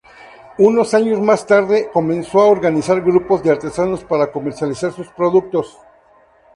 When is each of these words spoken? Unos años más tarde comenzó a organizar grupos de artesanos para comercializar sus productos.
Unos 0.57 0.95
años 0.95 1.21
más 1.21 1.45
tarde 1.45 1.91
comenzó 1.93 2.41
a 2.41 2.47
organizar 2.47 2.99
grupos 3.01 3.43
de 3.43 3.51
artesanos 3.51 4.03
para 4.03 4.31
comercializar 4.31 4.91
sus 4.91 5.09
productos. 5.09 5.77